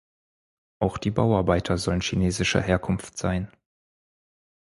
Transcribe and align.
Auch 0.79 0.97
die 0.97 1.11
Bauarbeiter 1.11 1.77
sollen 1.77 2.01
chinesischer 2.01 2.59
Herkunft 2.59 3.19
sein. 3.19 3.51